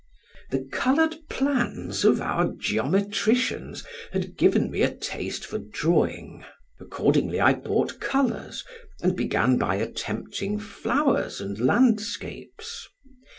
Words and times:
The 0.49 0.65
colored 0.71 1.17
plans 1.29 2.03
of 2.03 2.19
our 2.21 2.51
geometricians 2.55 3.83
had 4.11 4.35
given 4.35 4.71
me 4.71 4.81
a 4.81 4.89
taste 4.91 5.45
for 5.45 5.59
drawing: 5.59 6.43
accordingly 6.79 7.39
I 7.39 7.53
bought 7.53 7.99
colors, 7.99 8.65
and 9.03 9.15
began 9.15 9.57
by 9.59 9.75
attempting 9.75 10.57
flowers 10.57 11.39
and 11.39 11.59
landscapes. 11.59 12.87